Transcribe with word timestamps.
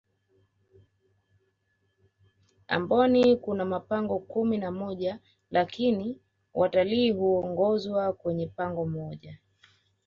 amboni 2.67 3.35
Kuna 3.37 3.65
mapango 3.65 4.19
kumi 4.19 4.57
na 4.57 4.71
moja 4.71 5.19
lakini 5.51 6.19
watilii 6.53 7.11
huongozwa 7.11 8.13
kwenye 8.13 8.47
pango 8.47 8.85
moja 8.85 9.39